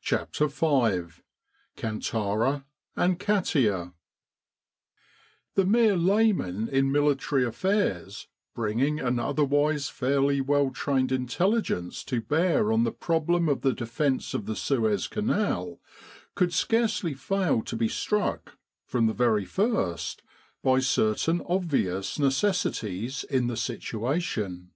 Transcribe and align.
CHAPTER 0.00 0.46
V 0.46 1.20
KANTARA 1.76 2.64
AND 2.96 3.18
KATIA 3.20 3.92
THE 5.56 5.66
mere 5.66 5.94
layman 5.94 6.68
in 6.70 6.90
military 6.90 7.44
affairs, 7.44 8.28
bringing 8.54 8.98
an 8.98 9.18
otherwise 9.18 9.90
fairly 9.90 10.40
well 10.40 10.70
trained 10.70 11.12
intelligence 11.12 12.02
to 12.04 12.22
bear 12.22 12.72
on 12.72 12.84
the 12.84 12.90
problem 12.90 13.46
of 13.46 13.60
the 13.60 13.74
defence 13.74 14.32
of 14.32 14.46
the 14.46 14.56
Suez 14.56 15.06
Canal, 15.06 15.80
could 16.34 16.54
scarcely 16.54 17.12
fail 17.12 17.60
to 17.64 17.76
be 17.76 17.88
struck, 17.88 18.56
from 18.86 19.06
the 19.06 19.12
very 19.12 19.44
first, 19.44 20.22
by 20.62 20.78
certain 20.78 21.42
obvious 21.46 22.18
necessities 22.18 23.22
in 23.24 23.48
the 23.48 23.56
situation. 23.58 24.70